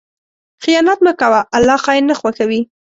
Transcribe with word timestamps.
خیانت 0.63 0.99
مه 1.05 1.13
کوه، 1.19 1.39
الله 1.55 1.77
خائن 1.83 2.03
نه 2.09 2.15
خوښوي. 2.19 2.61